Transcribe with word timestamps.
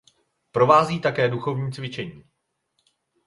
Provází 0.51 0.99
také 0.99 1.29
duchovní 1.29 1.71
cvičení. 1.71 2.23